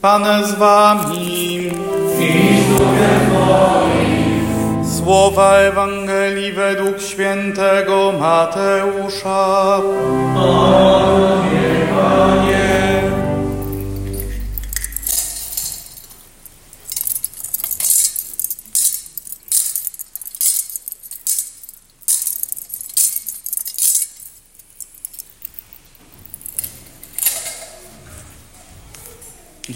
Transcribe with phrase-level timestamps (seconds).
[0.00, 1.70] Pan z wami.
[4.98, 9.80] Słowa Ewangelii według świętego Mateusza.
[10.34, 12.69] Tobie, Panie.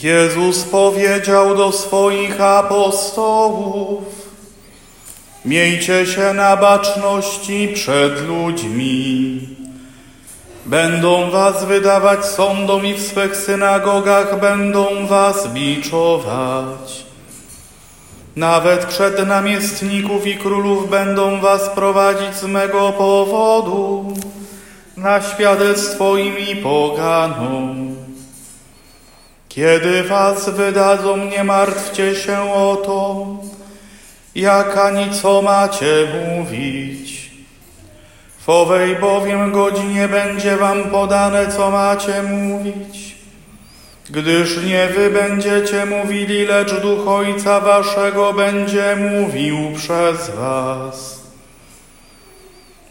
[0.02, 4.04] Jezus powiedział do swoich apostołów:
[5.44, 9.40] Miejcie się na baczności przed ludźmi.
[10.66, 17.04] Będą was wydawać sądom i w swych synagogach będą was biczować.
[18.36, 24.14] Nawet przed namiestników i królów będą was prowadzić z mego powodu
[24.96, 27.83] na świadectwo im i poganom.
[29.54, 33.26] Kiedy was wydadzą, nie martwcie się o to,
[34.34, 37.30] jak ani co macie mówić.
[38.46, 43.16] W owej bowiem godzinie będzie wam podane, co macie mówić.
[44.10, 51.20] Gdyż nie wy będziecie mówili, lecz Duch Ojca Waszego będzie mówił przez was.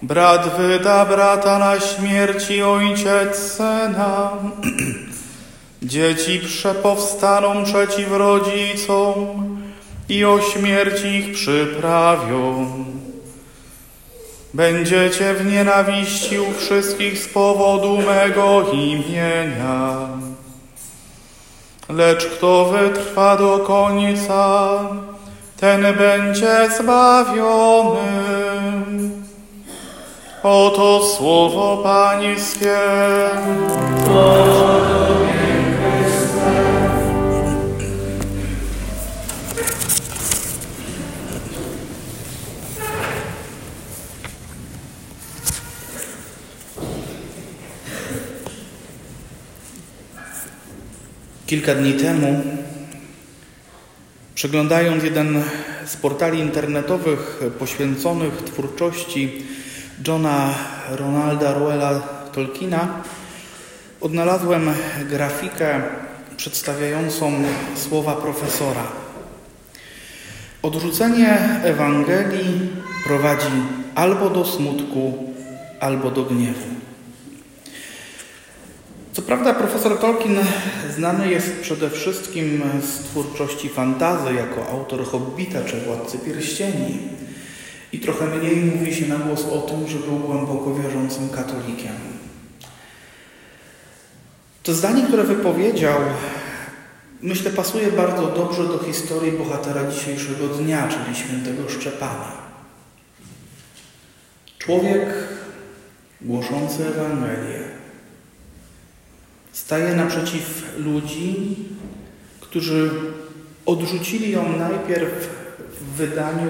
[0.01, 4.31] Brat wyda brata na śmierci, ojciec syna.
[5.83, 9.17] Dzieci przepowstaną przeciw rodzicom
[10.09, 12.67] i o śmierć ich przyprawią.
[14.53, 20.07] Będziecie w nienawiści u wszystkich z powodu mego imienia.
[21.89, 24.79] Lecz kto wytrwa do końca,
[25.57, 27.99] ten będzie zbawiony.
[30.43, 32.79] Oto słowo Pańskie.
[51.53, 52.41] Kilka dni temu,
[54.35, 55.43] przeglądając jeden
[55.85, 59.45] z portali internetowych poświęconych twórczości
[60.07, 60.53] Johna
[60.89, 61.99] Ronalda Ruela
[62.31, 63.03] Tolkiena,
[64.01, 64.73] odnalazłem
[65.09, 65.81] grafikę
[66.37, 67.31] przedstawiającą
[67.75, 68.83] słowa profesora.
[70.61, 72.69] Odrzucenie Ewangelii
[73.03, 73.53] prowadzi
[73.95, 75.33] albo do smutku,
[75.79, 76.67] albo do gniewu.
[79.13, 80.37] Co prawda profesor Tolkien
[80.95, 86.97] znany jest przede wszystkim z twórczości fantazy jako autor Hobbita czy Władcy Pierścieni
[87.91, 91.93] i trochę mniej mówi się na głos o tym, że był głęboko wierzącym katolikiem.
[94.63, 95.99] To zdanie, które wypowiedział,
[97.21, 102.31] myślę pasuje bardzo dobrze do historii bohatera dzisiejszego dnia, czyli świętego Szczepana.
[104.59, 105.09] Człowiek
[106.21, 107.72] głoszący Ewangelię
[109.53, 111.55] staje naprzeciw ludzi,
[112.39, 112.89] którzy
[113.65, 115.29] odrzucili ją najpierw
[115.79, 116.49] w wydaniu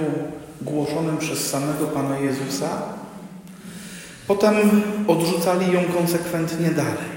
[0.61, 2.81] głoszonym przez samego Pana Jezusa,
[4.27, 4.55] potem
[5.07, 7.13] odrzucali ją konsekwentnie dalej.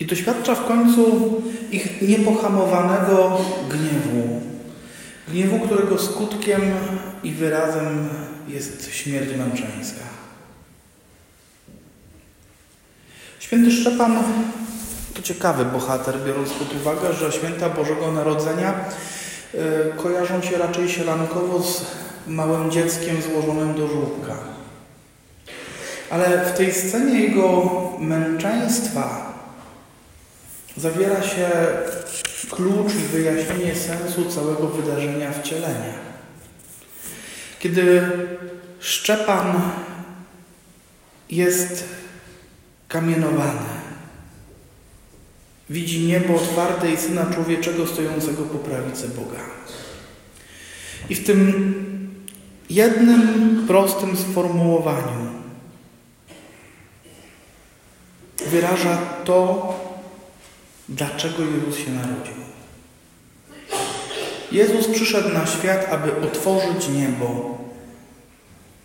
[0.00, 1.32] I doświadcza w końcu
[1.72, 4.40] ich niepohamowanego gniewu.
[5.28, 6.60] Gniewu, którego skutkiem
[7.22, 8.08] i wyrazem
[8.48, 10.09] jest śmierć męczeńska.
[13.40, 14.22] Święty Szczepan
[15.14, 18.74] to ciekawy bohater, biorąc pod uwagę, że święta Bożego Narodzenia
[19.54, 19.58] y,
[20.02, 21.86] kojarzą się raczej sielankowo z
[22.26, 24.34] małym dzieckiem złożonym do żłóbka.
[26.10, 29.32] Ale w tej scenie jego męczeństwa
[30.76, 31.48] zawiera się
[32.50, 35.94] klucz i wyjaśnienie sensu całego wydarzenia wcielenia.
[37.58, 38.02] Kiedy
[38.80, 39.60] Szczepan
[41.30, 41.99] jest
[42.90, 43.80] kamienowany.
[45.70, 49.40] Widzi niebo otwarte i Syna Człowieczego stojącego po prawicy Boga.
[51.08, 51.74] I w tym
[52.70, 55.30] jednym prostym sformułowaniu
[58.46, 59.74] wyraża to,
[60.88, 62.40] dlaczego Jezus się narodził.
[64.52, 67.58] Jezus przyszedł na świat, aby otworzyć niebo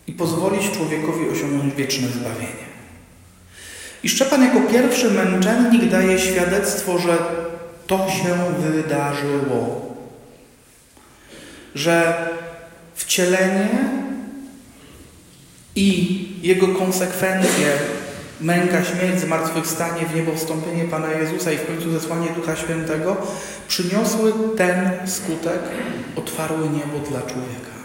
[0.06, 2.75] i pozwolić człowiekowi osiągnąć wieczne zbawienie.
[4.06, 7.18] I Szczepan jako pierwszy męczennik daje świadectwo, że
[7.86, 9.94] to się wydarzyło.
[11.74, 12.28] Że
[12.94, 13.68] wcielenie
[15.76, 17.72] i jego konsekwencje
[18.40, 23.16] męka, śmierć, zmartwychwstanie, w niebo wstąpienie Pana Jezusa i w końcu zesłanie Ducha Świętego
[23.68, 25.60] przyniosły ten skutek,
[26.16, 27.76] otwarły niebo dla człowieka.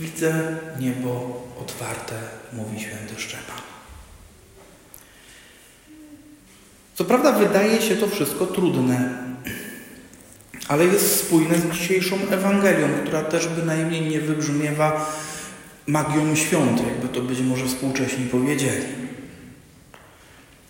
[0.00, 2.14] Widzę niebo otwarte,
[2.52, 3.69] mówi święty Szczepan.
[6.94, 9.10] Co prawda wydaje się to wszystko trudne,
[10.68, 15.12] ale jest spójne z dzisiejszą Ewangelią, która też bynajmniej nie wybrzmiewa
[15.86, 18.84] magią świąt, jakby to być może współcześni powiedzieli.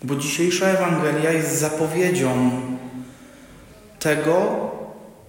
[0.03, 2.61] Bo dzisiejsza Ewangelia jest zapowiedzią
[3.99, 4.71] tego,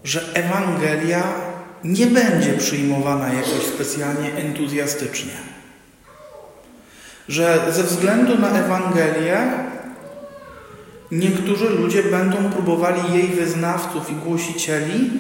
[0.05, 1.23] że Ewangelia
[1.85, 5.33] nie będzie przyjmowana jakoś specjalnie entuzjastycznie.
[7.29, 9.39] Że ze względu na Ewangelię
[11.13, 15.11] niektórzy ludzie będą próbowali jej wyznawców i głosicieli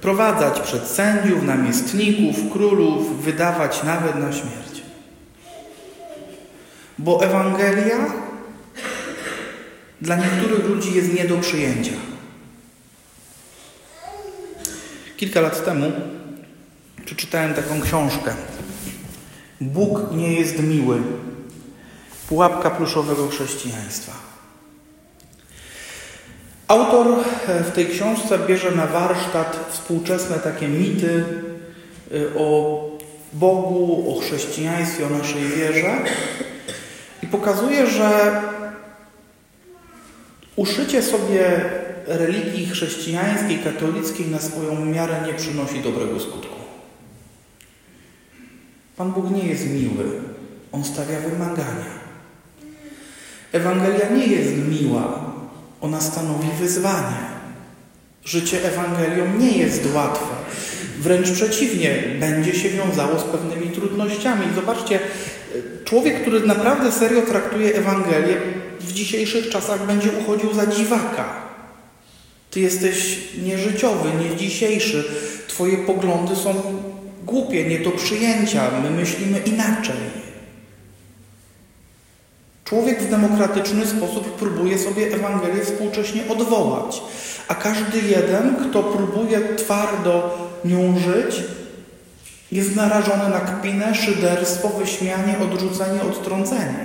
[0.00, 4.82] prowadzać przed sędziów, namiestników, królów, wydawać nawet na śmierć.
[6.98, 8.12] Bo Ewangelia
[10.00, 11.92] dla niektórych ludzi jest nie do przyjęcia.
[15.16, 15.92] Kilka lat temu
[17.04, 18.34] przeczytałem taką książkę.
[19.60, 21.02] Bóg nie jest miły.
[22.30, 24.12] Pułapka pluszowego chrześcijaństwa.
[26.68, 27.06] Autor
[27.48, 31.24] e, w tej książce bierze na warsztat współczesne takie mity
[32.12, 32.80] e, o
[33.32, 35.98] Bogu, o chrześcijaństwie, o naszej wierze
[37.22, 38.40] i pokazuje, że
[40.56, 41.70] uszycie sobie
[42.06, 46.56] religii chrześcijańskiej, katolickiej na swoją miarę nie przynosi dobrego skutku.
[48.96, 50.04] Pan Bóg nie jest miły,
[50.72, 51.99] On stawia wymagania.
[53.52, 55.32] Ewangelia nie jest miła,
[55.80, 57.16] ona stanowi wyzwanie.
[58.24, 60.34] Życie Ewangelią nie jest łatwe.
[60.98, 64.46] Wręcz przeciwnie, będzie się wiązało z pewnymi trudnościami.
[64.54, 64.98] Zobaczcie,
[65.84, 68.36] człowiek, który naprawdę serio traktuje Ewangelię,
[68.80, 71.24] w dzisiejszych czasach będzie uchodził za dziwaka.
[72.50, 75.04] Ty jesteś nieżyciowy, nie dzisiejszy.
[75.48, 76.54] Twoje poglądy są
[77.24, 78.70] głupie, nie do przyjęcia.
[78.82, 80.29] My myślimy inaczej.
[82.70, 87.02] Człowiek w demokratyczny sposób próbuje sobie Ewangelię współcześnie odwołać,
[87.48, 91.42] a każdy jeden, kto próbuje twardo nią żyć,
[92.52, 96.84] jest narażony na kpinę, szyderstwo, wyśmianie, odrzucenie, odtrącenie.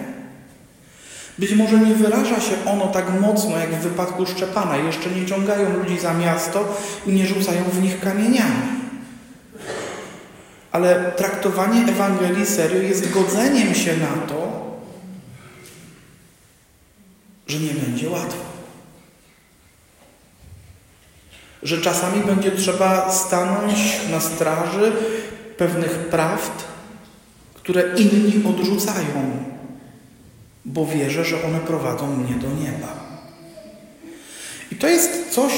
[1.40, 4.78] Być może nie wyraża się ono tak mocno jak w wypadku Szczepana.
[4.78, 6.76] Jeszcze nie ciągają ludzi za miasto
[7.08, 8.76] i nie rzucają w nich kamieniami.
[10.72, 14.45] Ale traktowanie Ewangelii serio jest godzeniem się na to,
[17.48, 18.46] że nie będzie łatwo.
[21.64, 23.76] Że czasami będzie trzeba stanąć
[24.12, 24.92] na straży
[25.58, 26.64] pewnych prawd,
[27.54, 29.46] które inni odrzucają,
[30.66, 33.06] bo wierzę, że one prowadzą mnie do nieba.
[34.72, 35.54] I to jest coś,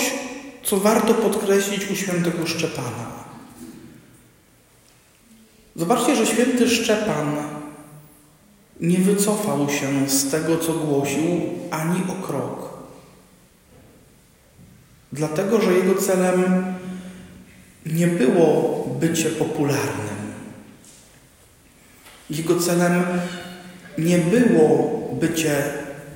[0.63, 3.17] co warto podkreślić u świętego Szczepana.
[5.75, 7.37] Zobaczcie, że święty Szczepan
[8.79, 11.41] nie wycofał się z tego, co głosił,
[11.71, 12.77] ani o krok.
[15.13, 16.63] Dlatego, że jego celem
[17.85, 20.17] nie było bycie popularnym.
[22.29, 23.03] Jego celem
[23.97, 25.63] nie było bycie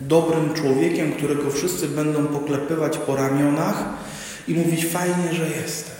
[0.01, 3.83] dobrym człowiekiem, którego wszyscy będą poklepywać po ramionach
[4.47, 5.91] i mówić fajnie, że jesteś.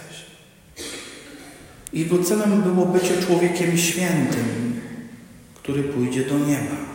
[1.94, 4.82] Jego celem było bycie człowiekiem świętym,
[5.56, 6.92] który pójdzie do nieba.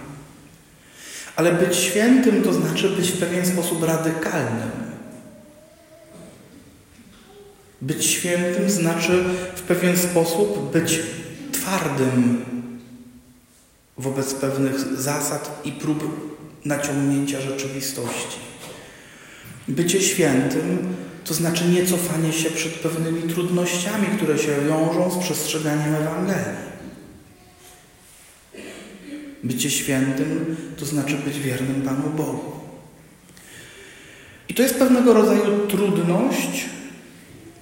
[1.37, 4.71] Ale być świętym to znaczy być w pewien sposób radykalnym.
[7.83, 9.25] Być świętym znaczy
[9.55, 11.00] w pewien sposób być
[11.52, 12.45] twardym
[13.99, 18.38] wobec pewnych zasad i prób naciągnięcia rzeczywistości.
[19.69, 25.95] Bycie świętym to znaczy nie cofanie się przed pewnymi trudnościami, które się wiążą z przestrzeganiem
[25.95, 26.75] Ewangelii.
[29.47, 32.53] Bycie świętym to znaczy być wiernym Panu Bogu.
[34.49, 36.67] I to jest pewnego rodzaju trudność,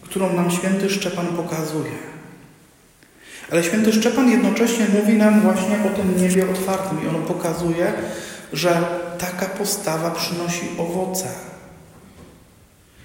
[0.03, 1.93] którą nam święty Szczepan pokazuje.
[3.50, 7.93] Ale święty Szczepan jednocześnie mówi nam właśnie o tym niebie otwartym i on pokazuje,
[8.53, 8.85] że
[9.19, 11.29] taka postawa przynosi owoce.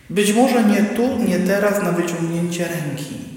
[0.10, 3.29] Być może nie tu, nie teraz na wyciągnięcie ręki.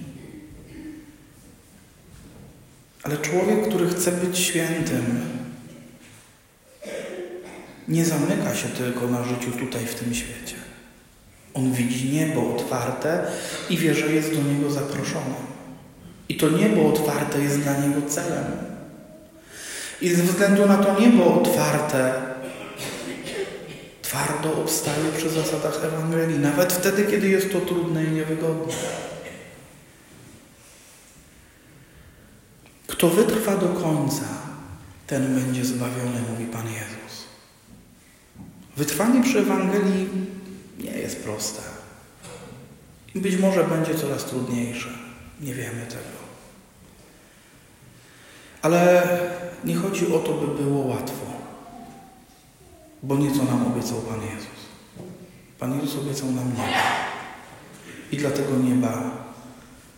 [3.02, 5.21] Ale człowiek, który chce być świętym,
[7.88, 10.56] nie zamyka się tylko na życiu tutaj w tym świecie.
[11.54, 13.26] On widzi niebo otwarte
[13.71, 15.35] i wie, że jest do niego zaproszony.
[16.28, 18.44] I to niebo otwarte jest dla niego celem.
[20.00, 22.12] I ze względu na to niebo otwarte,
[24.02, 28.75] twardo obstaje przy zasadach Ewangelii, nawet wtedy, kiedy jest to trudne i niewygodne.
[33.02, 34.25] Kto wytrwa do końca,
[35.06, 37.25] ten będzie zbawiony, mówi Pan Jezus.
[38.76, 40.09] Wytrwanie przy Ewangelii
[40.78, 41.62] nie jest proste.
[43.14, 44.88] Być może będzie coraz trudniejsze.
[45.40, 46.18] Nie wiemy tego.
[48.62, 49.06] Ale
[49.64, 51.26] nie chodzi o to, by było łatwo.
[53.02, 54.61] Bo nieco nam obiecał Pan Jezus.
[55.59, 56.62] Pan Jezus obiecał nam niebo.
[58.12, 59.11] I dlatego nieba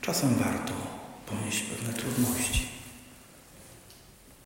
[0.01, 0.73] czasem warto
[1.27, 2.74] ponieść pewne trudności.